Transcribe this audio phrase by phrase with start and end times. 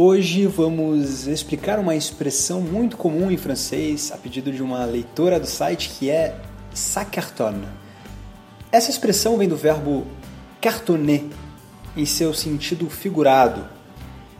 [0.00, 5.46] Hoje vamos explicar uma expressão muito comum em francês a pedido de uma leitora do
[5.48, 6.36] site que é
[6.72, 7.04] ça.
[8.70, 10.06] Essa expressão vem do verbo
[10.60, 11.24] cartonner
[11.96, 13.66] em seu sentido figurado.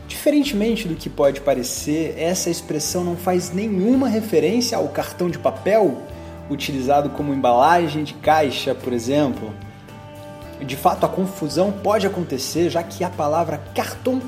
[0.07, 6.03] Diferentemente do que pode parecer, essa expressão não faz nenhuma referência ao cartão de papel
[6.49, 9.53] utilizado como embalagem de caixa, por exemplo.
[10.65, 14.21] De fato, a confusão pode acontecer já que a palavra carton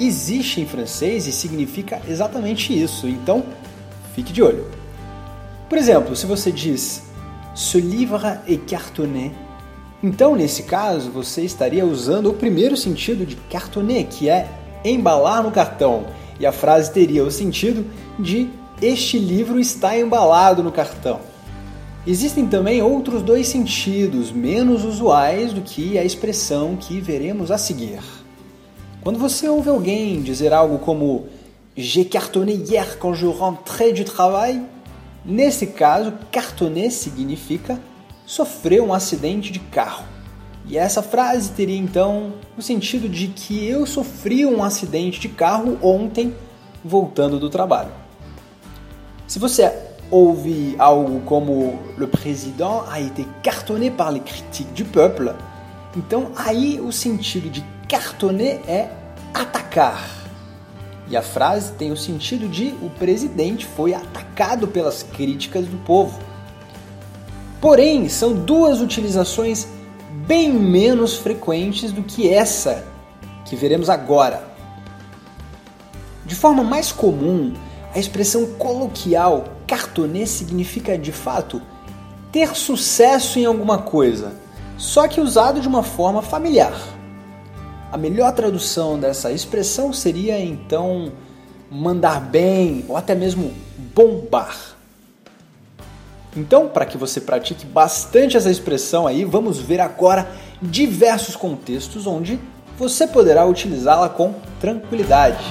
[0.00, 3.06] existe em francês e significa exatamente isso.
[3.06, 3.44] Então,
[4.14, 4.66] fique de olho.
[5.68, 7.02] Por exemplo, se você diz
[7.54, 9.32] ce livre est cartonné,
[10.02, 14.48] então nesse caso você estaria usando o primeiro sentido de cartonné, que é
[14.84, 16.06] embalar no cartão,
[16.38, 17.84] e a frase teria o sentido
[18.18, 18.48] de
[18.80, 21.20] este livro está embalado no cartão.
[22.06, 28.00] Existem também outros dois sentidos menos usuais do que a expressão que veremos a seguir.
[29.02, 31.26] Quando você ouve alguém dizer algo como
[31.76, 34.66] J'ai cartonné hier quand je rentrais du travail,
[35.24, 37.80] nesse caso, cartonner significa
[38.26, 40.04] sofrer um acidente de carro.
[40.66, 45.78] E essa frase teria então o sentido de que eu sofri um acidente de carro
[45.80, 46.34] ontem
[46.84, 47.92] voltando do trabalho.
[49.26, 49.72] Se você
[50.10, 55.32] ouve algo como Le président a été cartonné par les critiques du peuple,
[55.96, 58.88] então aí o sentido de cartonner é
[59.34, 60.08] atacar.
[61.08, 66.16] E a frase tem o sentido de o presidente foi atacado pelas críticas do povo.
[67.60, 69.66] Porém, são duas utilizações
[70.24, 72.86] bem menos frequentes do que essa
[73.44, 74.48] que veremos agora.
[76.24, 77.52] De forma mais comum,
[77.92, 81.60] a expressão coloquial cartonê significa de fato
[82.30, 84.32] ter sucesso em alguma coisa,
[84.78, 86.99] só que usado de uma forma familiar.
[87.92, 91.10] A melhor tradução dessa expressão seria então
[91.68, 93.52] mandar bem ou até mesmo
[93.92, 94.76] bombar.
[96.36, 100.30] Então, para que você pratique bastante essa expressão aí, vamos ver agora
[100.62, 102.38] diversos contextos onde
[102.78, 105.42] você poderá utilizá-la com tranquilidade.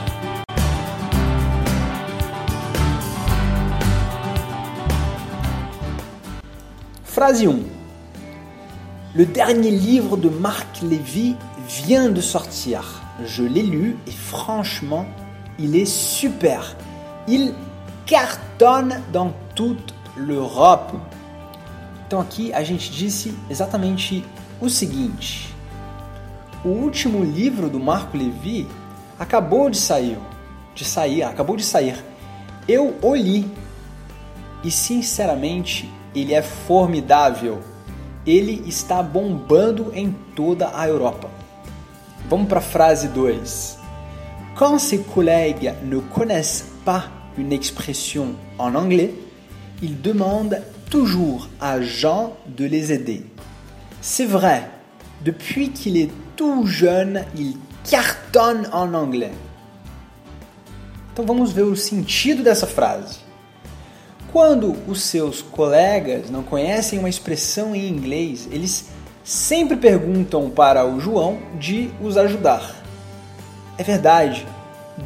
[7.03, 7.65] Frase 1.
[9.13, 11.35] Le dernier livre de Marc Lévy
[11.69, 12.81] vient de sortir.
[13.23, 15.05] Je l'ai lu et franchement,
[15.59, 16.75] il est super.
[17.27, 17.53] Il
[18.05, 20.93] cartonne dans toute l'Europe.
[22.07, 24.25] Então aqui a gente disse exatamente
[24.59, 25.53] o seguinte:
[26.65, 28.67] o último livro do Marco Levi
[29.19, 30.17] acabou de sair,
[30.73, 32.03] de sair, acabou de sair.
[32.67, 33.45] Eu o li
[34.63, 37.59] e sinceramente ele é formidável.
[38.25, 41.29] Ele está bombando em toda a Europa.
[42.29, 43.79] Vamos para a frase 2.
[44.55, 47.05] Quand ses collègues ne connaissent pas
[47.39, 49.15] une expression en anglais,
[49.81, 53.23] ils demandent toujours à Jean de les aider.
[53.99, 54.69] C'est vrai,
[55.25, 57.57] depuis qu'il est tout jeune, il
[57.89, 59.33] cartonne en anglais.
[61.11, 63.17] Então vamos ver o sentido dessa frase.
[64.31, 68.89] Quando os seus colegas não conhecem uma expressão em inglês, eles
[69.29, 72.73] sempre perguntam para o João de os ajudar.
[73.77, 74.43] É verdade,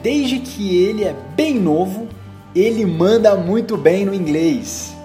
[0.01, 2.07] desde que ele é bem novo,
[2.55, 4.95] ele manda muito bem no inglês.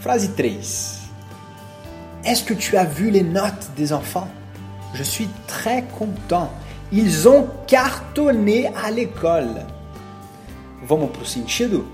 [0.00, 0.98] Frase 3.
[2.22, 4.28] Est-ce que tu as vu les notes des enfants?
[4.92, 6.50] Je suis très content.
[6.92, 9.64] Ils ont cartonné à l'école.
[10.86, 11.86] Vamos para o sentido?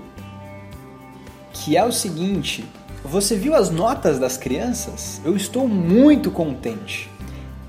[1.55, 2.65] que é o seguinte:
[3.05, 5.21] você viu as notas das crianças?
[5.23, 7.09] Eu estou muito contente.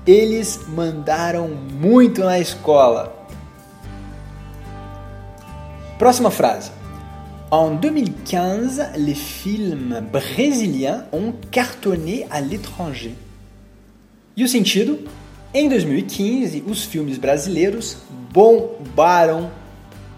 [0.05, 3.13] Eles mandaram muito na escola.
[5.99, 6.71] Próxima frase.
[7.51, 13.15] En 2015, les films brésiliens ont cartonné à l'étranger.
[14.35, 15.07] E o sentido?
[15.53, 17.97] Em 2015, os filmes brasileiros
[18.31, 19.49] bombaram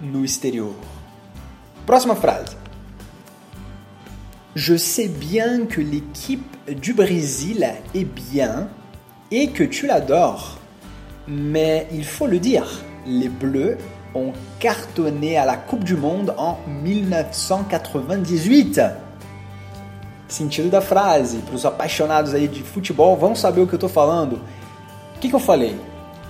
[0.01, 0.73] no exterior.
[1.85, 2.55] Próxima frase.
[4.59, 7.65] Je sais bien que l'équipe du Brésil
[7.95, 8.67] est bien
[9.31, 10.57] et que tu l'adores.
[11.29, 12.67] Mais il faut le dire,
[13.07, 13.77] les Bleus
[14.13, 18.81] ont cartonné à la Coupe du Monde en 1998.
[20.27, 23.89] Sentido da frase, para os apaixonados aí de futebol vão saber o que eu estou
[23.89, 24.41] falando.
[25.15, 25.79] O que, que eu falei?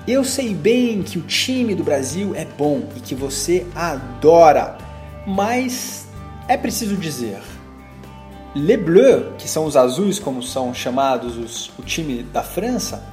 [0.07, 4.77] Eu sei bem que o time do Brasil é bom e que você adora,
[5.25, 6.07] mas
[6.47, 7.39] é preciso dizer,
[8.55, 13.03] Les Bleus, que são os azuis como são chamados os, o time da França,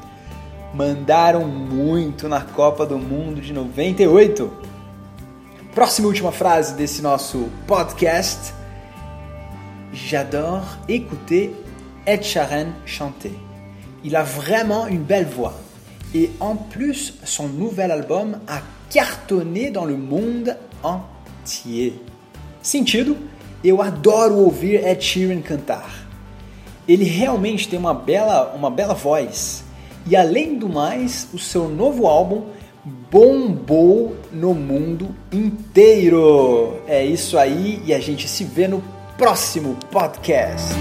[0.72, 4.50] mandaram muito na Copa do Mundo de 98.
[5.74, 8.54] Próxima e última frase desse nosso podcast.
[9.92, 11.54] J'adore écouter
[12.06, 13.32] Ed Sheeran chanter.
[14.02, 15.54] Il a vraiment une belle voix.
[16.14, 22.00] Et en plus, son nouvel album a cartonné dans le monde entier.
[22.62, 23.16] Sentido?
[23.66, 26.06] Eu adoro ouvir Ed Sheeran cantar.
[26.86, 29.64] Ele realmente tem uma bela, uma bela voz.
[30.06, 32.44] E além do mais, o seu novo álbum
[33.10, 36.80] bombou no mundo inteiro.
[36.86, 38.80] É isso aí e a gente se vê no
[39.18, 40.72] próximo podcast.